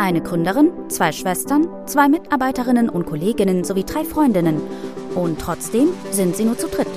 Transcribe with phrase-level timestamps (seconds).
[0.00, 4.58] Eine Gründerin, zwei Schwestern, zwei Mitarbeiterinnen und Kolleginnen sowie drei Freundinnen.
[5.14, 6.88] Und trotzdem sind sie nur zu dritt.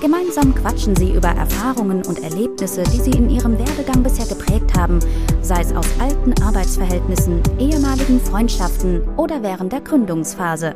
[0.00, 4.98] Gemeinsam quatschen sie über Erfahrungen und Erlebnisse, die sie in ihrem Werdegang bisher geprägt haben,
[5.42, 10.74] sei es aus alten Arbeitsverhältnissen, ehemaligen Freundschaften oder während der Gründungsphase.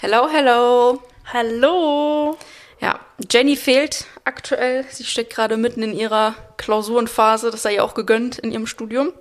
[0.00, 0.98] Hello, hello.
[1.30, 2.38] Hallo.
[2.80, 4.86] Ja, Jenny fehlt aktuell.
[4.88, 7.50] Sie steckt gerade mitten in ihrer Klausurenphase.
[7.50, 9.12] Das sei ihr auch gegönnt in ihrem Studium.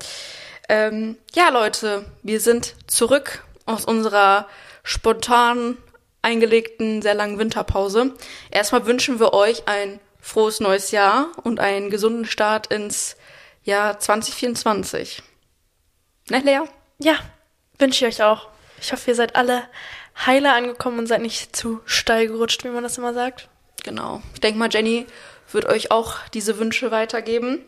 [0.70, 4.48] Ähm, ja, Leute, wir sind zurück aus unserer
[4.84, 5.78] spontan
[6.22, 8.14] eingelegten, sehr langen Winterpause.
[8.50, 13.16] Erstmal wünschen wir euch ein frohes neues Jahr und einen gesunden Start ins
[13.64, 15.22] Jahr 2024.
[16.30, 16.62] Ne, Lea?
[16.98, 17.20] Ja,
[17.78, 18.48] wünsche ich euch auch.
[18.82, 19.64] Ich hoffe, ihr seid alle
[20.26, 23.50] heiler angekommen und seid nicht zu steil gerutscht, wie man das immer sagt.
[23.84, 24.22] Genau.
[24.34, 25.06] Ich denke mal, Jenny
[25.52, 27.64] wird euch auch diese Wünsche weitergeben.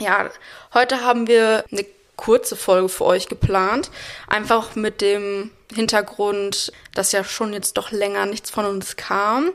[0.00, 0.30] Ja,
[0.72, 1.84] heute haben wir eine
[2.22, 3.90] kurze Folge für euch geplant.
[4.28, 9.50] Einfach mit dem Hintergrund, dass ja schon jetzt doch länger nichts von uns kam.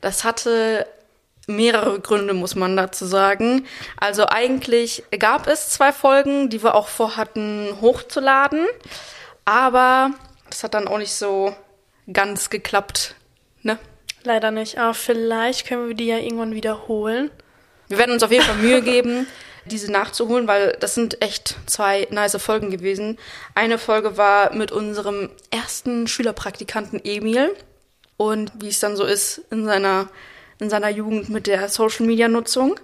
[0.00, 0.86] Das hatte
[1.48, 3.66] mehrere Gründe, muss man dazu sagen.
[3.98, 8.66] Also eigentlich gab es zwei Folgen, die wir auch vorhatten hochzuladen.
[9.44, 10.12] Aber
[10.48, 11.56] das hat dann auch nicht so
[12.12, 13.16] ganz geklappt,
[13.62, 13.78] ne?
[14.22, 17.32] Leider nicht, aber vielleicht können wir die ja irgendwann wiederholen.
[17.88, 19.26] Wir werden uns auf jeden Fall Mühe geben,
[19.64, 23.18] diese nachzuholen, weil das sind echt zwei nice Folgen gewesen.
[23.54, 27.54] Eine Folge war mit unserem ersten Schülerpraktikanten Emil
[28.16, 30.08] und wie es dann so ist in seiner,
[30.58, 32.78] in seiner Jugend mit der Social Media Nutzung.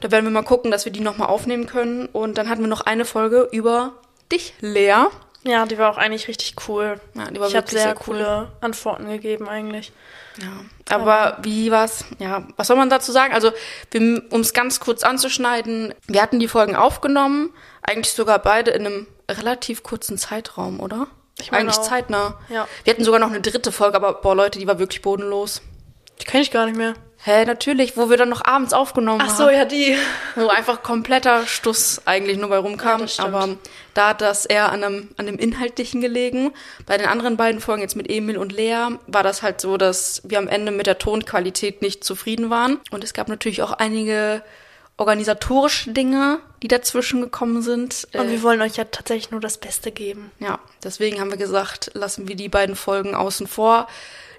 [0.00, 2.06] Da werden wir mal gucken, dass wir die nochmal aufnehmen können.
[2.06, 3.94] Und dann hatten wir noch eine Folge über
[4.30, 5.06] dich, Lea.
[5.44, 7.00] Ja, die war auch eigentlich richtig cool.
[7.14, 8.04] Ja, die war ich habe sehr, sehr cool.
[8.04, 9.92] coole Antworten gegeben eigentlich.
[10.40, 12.04] Ja, aber wie war's?
[12.18, 13.32] Ja, was soll man dazu sagen?
[13.34, 13.52] Also,
[13.94, 19.06] um es ganz kurz anzuschneiden, wir hatten die Folgen aufgenommen, eigentlich sogar beide in einem
[19.30, 21.08] relativ kurzen Zeitraum, oder?
[21.40, 21.88] Ich meine eigentlich auch.
[21.88, 22.38] zeitnah.
[22.48, 22.66] Ja.
[22.84, 25.62] Wir hatten sogar noch eine dritte Folge, aber boah, Leute, die war wirklich bodenlos.
[26.20, 26.94] Die kenne ich gar nicht mehr.
[27.24, 29.36] Hä, natürlich, wo wir dann noch abends aufgenommen Ach haben.
[29.36, 29.96] so, ja, die.
[30.36, 33.04] Wo einfach kompletter Stuss eigentlich nur bei rumkam.
[33.06, 33.56] Ja, aber
[33.92, 36.52] da hat das eher an einem, an dem Inhaltlichen gelegen.
[36.86, 40.22] Bei den anderen beiden Folgen, jetzt mit Emil und Lea, war das halt so, dass
[40.24, 42.78] wir am Ende mit der Tonqualität nicht zufrieden waren.
[42.92, 44.42] Und es gab natürlich auch einige
[44.96, 48.06] organisatorische Dinge, die dazwischen gekommen sind.
[48.12, 50.30] Und Äh, wir wollen euch ja tatsächlich nur das Beste geben.
[50.38, 53.88] ja, deswegen haben wir gesagt, lassen wir die beiden Folgen außen vor,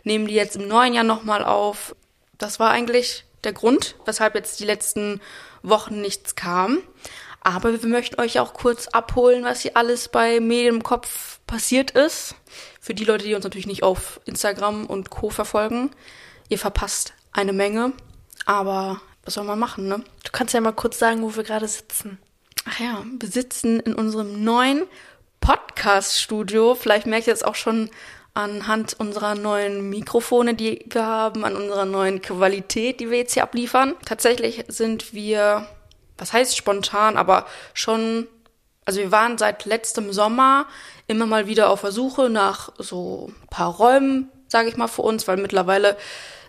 [0.03, 1.95] nehmen die jetzt im neuen Jahr nochmal auf.
[2.39, 5.21] Das war eigentlich der Grund, weshalb jetzt die letzten
[5.61, 6.79] Wochen nichts kam.
[7.41, 11.91] Aber wir möchten euch auch kurz abholen, was hier alles bei Medien im Kopf passiert
[11.91, 12.35] ist.
[12.81, 15.29] Für die Leute, die uns natürlich nicht auf Instagram und Co.
[15.29, 15.91] verfolgen.
[16.49, 17.93] Ihr verpasst eine Menge.
[18.45, 20.03] Aber was soll man machen, ne?
[20.23, 22.19] Du kannst ja mal kurz sagen, wo wir gerade sitzen.
[22.65, 24.85] Ach ja, wir sitzen in unserem neuen
[25.39, 26.75] Podcast-Studio.
[26.75, 27.89] Vielleicht merkt ihr es auch schon
[28.39, 33.43] anhand unserer neuen Mikrofone, die wir haben, an unserer neuen Qualität, die wir jetzt hier
[33.43, 33.95] abliefern.
[34.05, 35.67] Tatsächlich sind wir,
[36.17, 38.27] was heißt spontan, aber schon,
[38.85, 40.67] also wir waren seit letztem Sommer
[41.07, 45.01] immer mal wieder auf der Suche nach so ein paar Räumen, sage ich mal, für
[45.01, 45.97] uns, weil mittlerweile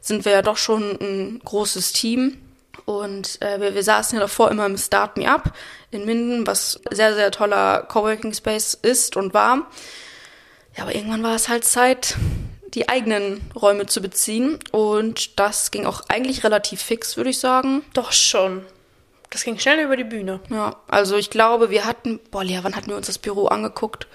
[0.01, 2.39] sind wir ja doch schon ein großes Team.
[2.87, 5.53] Und äh, wir, wir saßen ja davor immer im Start Me Up
[5.91, 9.67] in Minden, was sehr, sehr toller Coworking Space ist und war.
[10.81, 12.17] Ja, aber irgendwann war es halt Zeit,
[12.73, 14.59] die eigenen Räume zu beziehen.
[14.73, 17.85] Und das ging auch eigentlich relativ fix, würde ich sagen.
[17.93, 18.65] Doch schon.
[19.29, 20.41] Das ging schnell über die Bühne.
[20.49, 24.07] Ja, also ich glaube, wir hatten, boah, Lea, wann hatten wir uns das Büro angeguckt?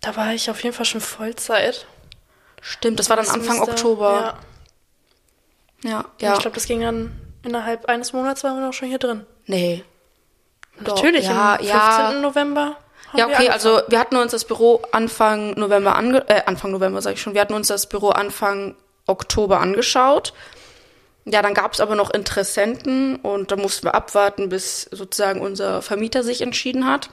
[0.00, 1.86] Da war ich auf jeden Fall schon Vollzeit.
[2.60, 4.38] Stimmt, das war dann Das Anfang müsste- Oktober.
[5.82, 5.90] Ja.
[5.90, 6.34] Ja, ja.
[6.34, 7.10] Ich glaube, das ging dann
[7.42, 9.26] innerhalb eines Monats waren wir noch schon hier drin.
[9.46, 9.82] nee.
[10.80, 11.68] Doch, Natürlich, ja, am 15.
[11.68, 12.12] ja.
[12.20, 12.76] November.
[13.12, 13.52] Ja, wir okay, angefangen.
[13.52, 17.34] also wir hatten uns das Büro Anfang November ange äh, Anfang November sage ich schon,
[17.34, 18.74] wir hatten uns das Büro Anfang
[19.06, 20.32] Oktober angeschaut.
[21.24, 25.80] Ja, dann gab es aber noch Interessenten und da mussten wir abwarten, bis sozusagen unser
[25.82, 27.10] Vermieter sich entschieden hat.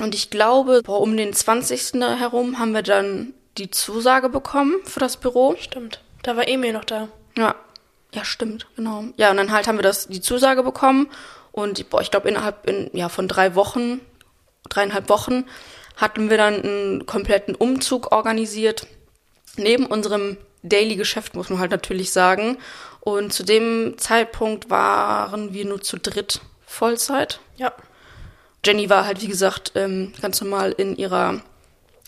[0.00, 2.00] Und ich glaube, boah, um den 20.
[2.18, 5.54] herum haben wir dann die Zusage bekommen für das Büro.
[5.60, 6.00] Stimmt.
[6.22, 7.08] Da war Emil noch da.
[7.36, 7.54] Ja,
[8.14, 9.04] ja, stimmt, genau.
[9.16, 11.08] Ja, und dann halt haben wir das die Zusage bekommen
[11.50, 14.00] und boah, ich glaube innerhalb in, ja, von drei Wochen,
[14.68, 15.44] dreieinhalb Wochen
[15.96, 18.86] hatten wir dann einen kompletten Umzug organisiert
[19.56, 22.58] neben unserem Daily Geschäft muss man halt natürlich sagen.
[23.00, 27.40] Und zu dem Zeitpunkt waren wir nur zu dritt Vollzeit.
[27.56, 27.72] Ja.
[28.64, 31.42] Jenny war halt, wie gesagt, ähm, ganz normal in ihrer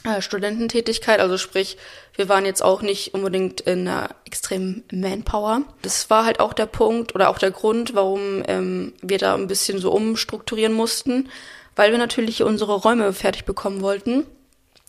[0.05, 1.19] äh, Studententätigkeit.
[1.19, 1.79] Also sprich,
[2.15, 5.63] wir waren jetzt auch nicht unbedingt in einer extremen Manpower.
[5.83, 9.49] Das war halt auch der Punkt oder auch der Grund, warum ähm, wir da ein
[9.49, 11.29] bisschen so umstrukturieren mussten,
[11.77, 14.27] weil wir natürlich unsere Räume fertig bekommen wollten.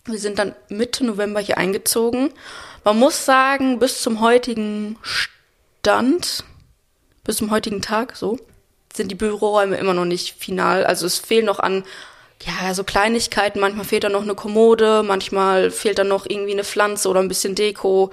[0.04, 2.30] Wir sind dann Mitte November hier eingezogen.
[2.84, 6.44] Man muss sagen, bis zum heutigen Stand,
[7.24, 8.38] bis zum heutigen Tag, so,
[8.94, 10.84] sind die Büroräume immer noch nicht final.
[10.84, 11.84] Also es fehlen noch an,
[12.42, 13.60] ja, so Kleinigkeiten.
[13.60, 17.28] Manchmal fehlt da noch eine Kommode, manchmal fehlt da noch irgendwie eine Pflanze oder ein
[17.28, 18.10] bisschen Deko,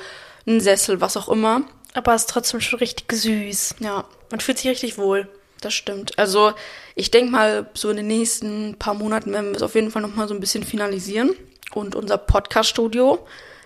[0.48, 1.62] ein Sessel, was auch immer.
[1.94, 3.76] Aber es ist trotzdem schon richtig süß.
[3.80, 5.28] Ja, Man fühlt sich richtig wohl.
[5.66, 6.18] Das stimmt.
[6.18, 6.54] Also
[6.96, 10.02] ich denke mal, so in den nächsten paar Monaten werden wir es auf jeden Fall
[10.02, 11.32] noch mal so ein bisschen finalisieren.
[11.74, 13.26] Und unser Podcast-Studio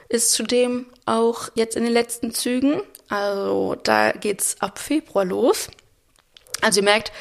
[0.09, 2.81] ist zudem auch jetzt in den letzten Zügen.
[3.09, 5.69] Also da geht's ab Februar los.
[6.61, 7.11] Also ihr merkt,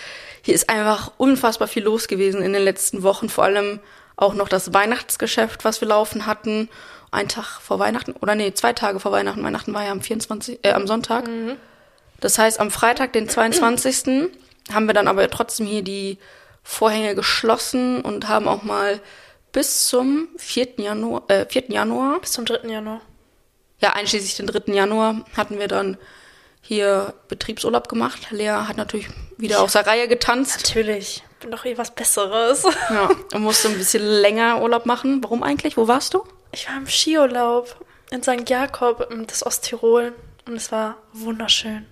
[0.43, 3.28] hier ist einfach unfassbar viel los gewesen in den letzten Wochen.
[3.28, 3.81] Vor allem
[4.17, 6.69] auch noch das Weihnachtsgeschäft, was wir laufen hatten.
[7.11, 9.43] Ein Tag vor Weihnachten, oder nee, zwei Tage vor Weihnachten.
[9.43, 11.28] Weihnachten war ja am 24., äh, am Sonntag.
[12.20, 14.31] Das heißt, am Freitag, den 22.
[14.72, 16.18] haben wir dann aber trotzdem hier die
[16.62, 19.00] Vorhänge geschlossen und haben auch mal
[19.52, 20.74] bis zum 4.
[20.78, 21.64] Januar, äh, 4.
[21.68, 22.68] Januar, Bis zum 3.
[22.68, 23.00] Januar.
[23.80, 24.72] ja, einschließlich den 3.
[24.74, 25.96] Januar, hatten wir dann
[26.60, 28.30] hier Betriebsurlaub gemacht.
[28.30, 29.08] Lea hat natürlich
[29.38, 30.56] wieder aus der Reihe getanzt.
[30.64, 31.22] Natürlich.
[31.40, 32.64] Bin doch eh was Besseres.
[32.90, 35.22] Ja, und musste ein bisschen länger Urlaub machen.
[35.22, 35.76] Warum eigentlich?
[35.76, 36.24] Wo warst du?
[36.52, 38.48] Ich war im Skiurlaub in St.
[38.48, 40.12] Jakob, das Osttirol.
[40.46, 41.86] Und es war wunderschön.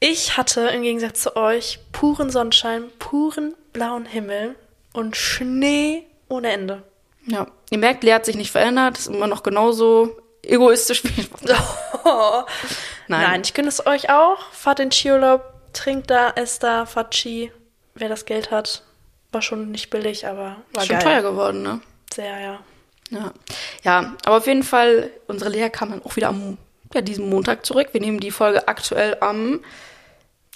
[0.00, 4.54] Ich hatte im Gegensatz zu euch puren Sonnenschein, puren blauen Himmel
[4.92, 6.82] und Schnee ohne Ende.
[7.26, 11.30] Ja, ihr merkt, Lea hat sich nicht verändert, ist immer noch genauso egoistisch wie ich.
[11.44, 12.44] Nein.
[13.08, 14.38] Nein, ich gönne es euch auch.
[14.52, 17.52] Fahrt in Skiurlaub, trinkt da, esst da, fahrt Ski.
[17.94, 18.82] Wer das Geld hat,
[19.32, 21.02] war schon nicht billig, aber war Schon geil.
[21.02, 21.80] teuer geworden, ne?
[22.12, 22.58] Sehr, ja.
[23.10, 23.32] Ja.
[23.84, 26.58] ja, aber auf jeden Fall, unsere Lea kam dann auch wieder am
[26.96, 27.88] ja, diesem Montag zurück.
[27.92, 29.60] Wir nehmen die Folge aktuell am,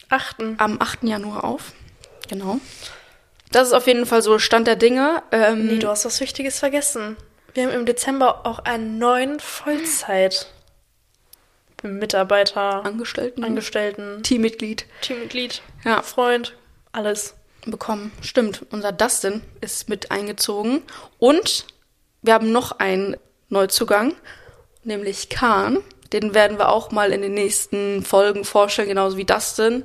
[0.08, 0.56] Achten.
[0.58, 1.04] am 8.
[1.04, 1.72] Januar auf.
[2.28, 2.58] Genau.
[3.52, 5.22] Das ist auf jeden Fall so Stand der Dinge.
[5.32, 7.16] Ähm, Nee, du hast was Wichtiges vergessen.
[7.54, 10.46] Wir haben im Dezember auch einen neuen Vollzeit
[11.82, 16.02] Mitarbeiter, Angestellten, Angestellten, Teammitglied Teammitglied, Ja.
[16.02, 16.54] Freund,
[16.92, 17.34] alles.
[17.66, 18.12] bekommen.
[18.22, 20.82] Stimmt, unser Dustin ist mit eingezogen.
[21.18, 21.66] Und
[22.22, 23.16] wir haben noch einen
[23.48, 24.14] Neuzugang,
[24.84, 25.78] nämlich Kahn.
[26.12, 29.84] Den werden wir auch mal in den nächsten Folgen vorstellen, genauso wie Dustin.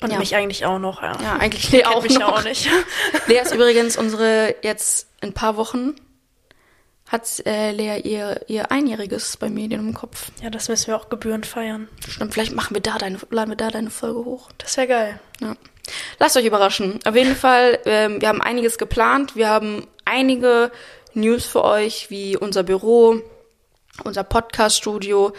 [0.00, 0.18] Und Ja.
[0.18, 1.12] mich eigentlich auch noch, ja.
[1.22, 2.38] Ja, eigentlich Lea auch mich noch.
[2.38, 2.68] auch nicht.
[3.26, 5.94] Lea ist übrigens unsere jetzt in ein paar Wochen
[7.08, 10.28] hat äh, Lea ihr, ihr Einjähriges bei Medien im Kopf.
[10.42, 11.86] Ja, das müssen wir auch gebührend feiern.
[12.08, 14.48] Stimmt, vielleicht machen wir da deine, laden wir da deine Folge hoch.
[14.56, 15.20] Das wäre geil.
[15.42, 15.54] Ja.
[16.18, 17.00] Lasst euch überraschen.
[17.04, 19.36] Auf jeden Fall, ähm, wir haben einiges geplant.
[19.36, 20.72] Wir haben einige
[21.12, 23.20] News für euch, wie unser Büro,
[24.04, 25.32] unser Podcast-Studio.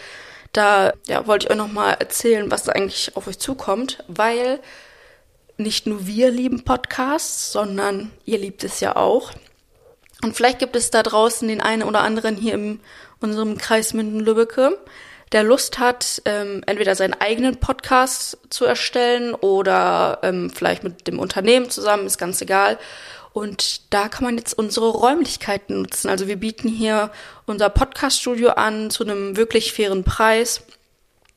[0.52, 4.60] Da ja, wollte ich euch nochmal erzählen, was da eigentlich auf euch zukommt, weil
[5.56, 9.32] nicht nur wir lieben Podcasts, sondern ihr liebt es ja auch.
[10.22, 12.80] Und vielleicht gibt es da draußen den einen oder anderen hier in
[13.20, 14.78] unserem Kreis Minden-Lübbecke,
[15.32, 21.18] der Lust hat, ähm, entweder seinen eigenen Podcast zu erstellen oder ähm, vielleicht mit dem
[21.18, 22.78] Unternehmen zusammen, ist ganz egal.
[23.34, 26.08] Und da kann man jetzt unsere Räumlichkeiten nutzen.
[26.08, 27.10] Also wir bieten hier
[27.46, 30.62] unser Podcast-Studio an zu einem wirklich fairen Preis.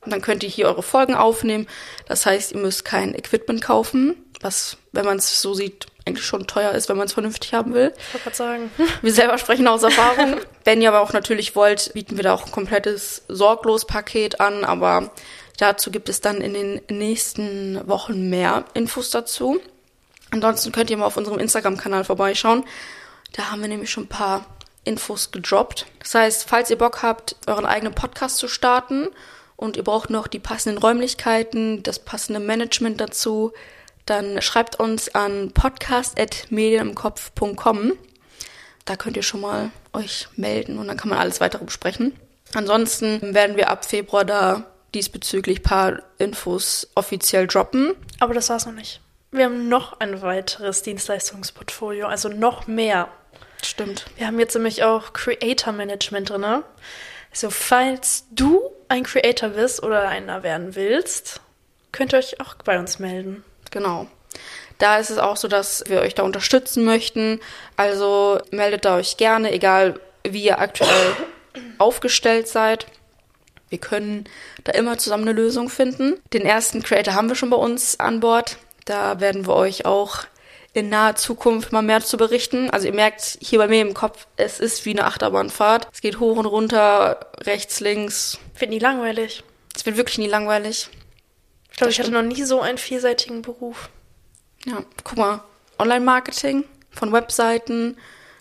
[0.06, 1.66] Und dann könnt ihr hier eure Folgen aufnehmen.
[2.08, 6.46] Das heißt, ihr müsst kein Equipment kaufen, was, wenn man es so sieht, eigentlich schon
[6.46, 7.92] teuer ist, wenn man es vernünftig haben will.
[7.98, 8.72] Ich wollte gerade sagen.
[9.02, 10.36] Wir selber sprechen aus Erfahrung.
[10.66, 15.10] Wenn ihr aber auch natürlich wollt, bieten wir da auch ein komplettes Sorglos-Paket an, aber
[15.58, 19.60] dazu gibt es dann in den nächsten Wochen mehr Infos dazu.
[20.32, 22.64] Ansonsten könnt ihr mal auf unserem Instagram-Kanal vorbeischauen.
[23.34, 24.46] Da haben wir nämlich schon ein paar
[24.84, 25.86] Infos gedroppt.
[26.00, 29.10] Das heißt, falls ihr Bock habt, euren eigenen Podcast zu starten
[29.56, 33.52] und ihr braucht noch die passenden Räumlichkeiten, das passende Management dazu,
[34.06, 37.94] dann schreibt uns an podcast.medienemkopf.com.
[38.86, 42.18] Da könnt ihr schon mal euch melden und dann kann man alles weitere besprechen.
[42.54, 47.94] Ansonsten werden wir ab Februar da diesbezüglich paar Infos offiziell droppen.
[48.20, 49.02] Aber das war's noch nicht.
[49.32, 53.10] Wir haben noch ein weiteres Dienstleistungsportfolio, also noch mehr.
[53.64, 54.06] Stimmt.
[54.16, 56.64] Wir haben jetzt nämlich auch Creator Management drin.
[57.32, 61.42] Also falls du ein Creator bist oder einer werden willst,
[61.92, 63.44] könnt ihr euch auch bei uns melden.
[63.72, 64.08] Genau.
[64.78, 67.40] Da ist es auch so, dass wir euch da unterstützen möchten.
[67.76, 71.16] Also meldet da euch gerne, egal wie ihr aktuell
[71.80, 72.86] aufgestellt seid.
[73.70, 74.26] Wir können
[74.64, 76.22] da immer zusammen eine Lösung finden.
[76.32, 78.58] Den ersten Creator haben wir schon bei uns an Bord.
[78.88, 80.24] Da werden wir euch auch
[80.74, 82.70] in naher Zukunft mal mehr zu berichten.
[82.70, 85.90] Also ihr merkt hier bei mir im Kopf, es ist wie eine Achterbahnfahrt.
[85.92, 88.40] Es geht hoch und runter, rechts, links.
[88.58, 89.44] Wird nie langweilig.
[89.76, 90.90] Es wird wirklich nie langweilig.
[91.70, 93.90] Ich glaube, ich hatte noch nie so einen vielseitigen Beruf.
[94.66, 95.44] Ja, guck mal,
[95.80, 97.98] Online-Marketing, von Webseiten,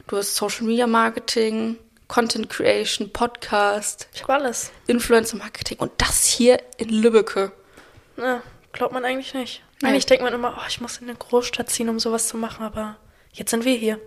[0.06, 1.76] du hast Social Media Marketing,
[2.06, 4.70] Content Creation, Podcast, Ich habe alles.
[4.86, 7.50] Influencer Marketing und das hier in Lübbecke.
[8.16, 9.62] Na, glaubt man eigentlich nicht.
[9.82, 9.88] Nee.
[9.88, 12.64] Eigentlich denkt man immer, oh, ich muss in eine Großstadt ziehen, um sowas zu machen,
[12.64, 12.96] aber
[13.32, 14.00] jetzt sind wir hier.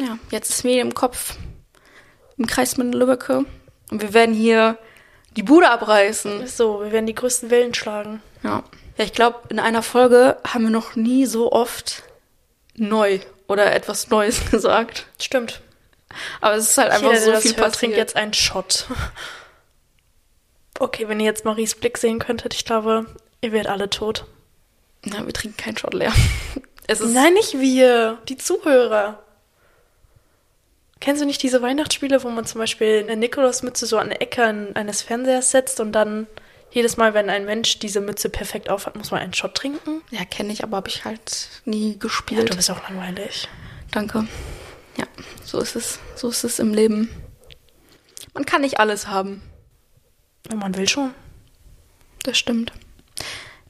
[0.00, 1.36] Ja, jetzt ist mir im Kopf
[2.36, 3.44] im Kreis mit Lübbecke
[3.92, 4.76] und wir werden hier
[5.36, 6.46] die Bude abreißen.
[6.48, 8.20] So, wir werden die größten Wellen schlagen.
[8.42, 8.64] Ja.
[8.96, 12.02] Ja, ich glaube, in einer Folge haben wir noch nie so oft
[12.76, 15.06] neu oder etwas Neues gesagt.
[15.20, 15.60] Stimmt.
[16.40, 17.78] Aber es ist halt einfach Jeder, so der das viel hört, passiert.
[17.80, 18.86] trinkt jetzt einen Shot.
[20.80, 23.06] Okay, wenn ihr jetzt Maries Blick sehen könntet, ich glaube,
[23.40, 24.26] ihr werdet alle tot.
[25.04, 26.12] Na, wir trinken keinen Shot leer.
[27.06, 29.22] Nein, nicht wir, die Zuhörer.
[31.00, 34.42] Kennst du nicht diese Weihnachtsspiele, wo man zum Beispiel eine Nikolausmütze so an der Ecke
[34.74, 36.26] eines Fernsehers setzt und dann
[36.70, 40.02] jedes Mal, wenn ein Mensch diese Mütze perfekt aufhat, muss man einen Shot trinken?
[40.10, 42.50] ja, kenne ich, aber habe ich halt nie Ja, gespielt.
[42.50, 43.48] du bist auch langweilig.
[43.90, 44.26] Danke.
[44.96, 45.04] Ja,
[45.44, 45.98] so ist es.
[46.16, 47.08] So ist es im Leben.
[48.32, 49.42] Man kann nicht alles haben.
[50.48, 51.14] Wenn man will schon.
[52.24, 52.72] Das stimmt.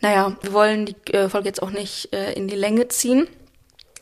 [0.05, 3.27] Naja, wir wollen die äh, Folge jetzt auch nicht äh, in die Länge ziehen.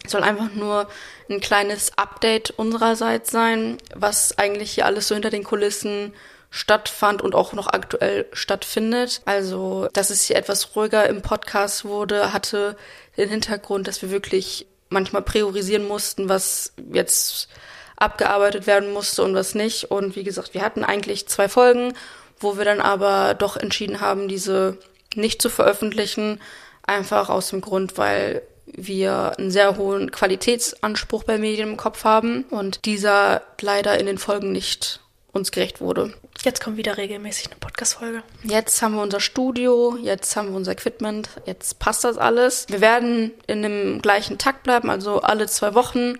[0.04, 0.88] Es soll einfach nur
[1.30, 6.12] ein kleines Update unsererseits sein, was eigentlich hier alles so hinter den Kulissen
[6.50, 9.22] stattfand und auch noch aktuell stattfindet.
[9.26, 12.76] Also, dass es hier etwas ruhiger im Podcast wurde, hatte
[13.16, 17.46] den Hintergrund, dass wir wirklich manchmal priorisieren mussten, was jetzt
[17.94, 19.92] abgearbeitet werden musste und was nicht.
[19.92, 21.94] Und wie gesagt, wir hatten eigentlich zwei Folgen,
[22.40, 24.78] wo wir dann aber doch entschieden haben, diese
[25.16, 26.40] nicht zu veröffentlichen,
[26.82, 32.44] einfach aus dem Grund, weil wir einen sehr hohen Qualitätsanspruch bei Medien im Kopf haben
[32.44, 35.00] und dieser leider in den Folgen nicht
[35.32, 36.12] uns gerecht wurde.
[36.44, 38.22] Jetzt kommt wieder regelmäßig eine Podcast-Folge.
[38.42, 42.66] Jetzt haben wir unser Studio, jetzt haben wir unser Equipment, jetzt passt das alles.
[42.68, 46.18] Wir werden in dem gleichen Takt bleiben, also alle zwei Wochen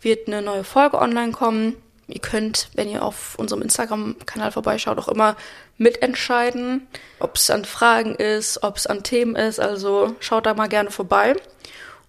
[0.00, 1.76] wird eine neue Folge online kommen.
[2.12, 5.34] Ihr könnt, wenn ihr auf unserem Instagram-Kanal vorbeischaut, auch immer
[5.78, 6.86] mitentscheiden,
[7.18, 9.58] ob es an Fragen ist, ob es an Themen ist.
[9.58, 11.34] Also schaut da mal gerne vorbei.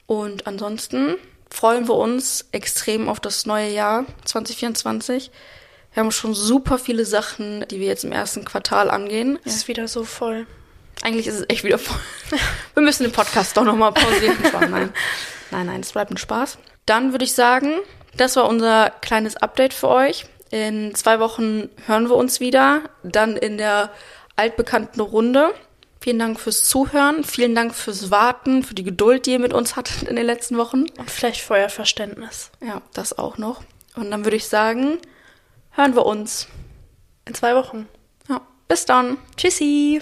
[0.06, 1.16] Und ansonsten
[1.50, 5.32] freuen wir uns extrem auf das neue Jahr 2024.
[5.94, 9.40] Wir haben schon super viele Sachen, die wir jetzt im ersten Quartal angehen.
[9.46, 10.48] Es ist wieder so voll.
[11.02, 12.00] Eigentlich ist es echt wieder voll.
[12.74, 14.36] Wir müssen den Podcast doch nochmal pausieren.
[14.70, 14.94] Nein.
[15.52, 16.58] nein, nein, es bleibt ein Spaß.
[16.86, 17.80] Dann würde ich sagen,
[18.18, 20.26] das war unser kleines Update für euch.
[20.52, 22.82] In zwei Wochen hören wir uns wieder.
[23.04, 23.92] Dann in der
[24.36, 25.54] altbekannten Runde.
[26.00, 27.24] Vielen Dank fürs Zuhören.
[27.24, 30.58] Vielen Dank fürs Warten, für die Geduld, die ihr mit uns hattet in den letzten
[30.58, 30.86] Wochen.
[30.98, 32.52] Und vielleicht für euer Verständnis.
[32.62, 33.64] Ja, das auch noch.
[33.96, 35.00] Und dann würde ich sagen,
[35.72, 36.48] hören wir uns.
[37.26, 37.88] In zwei Wochen.
[38.28, 39.18] Ja, bis dann.
[39.38, 40.02] Tschüssi.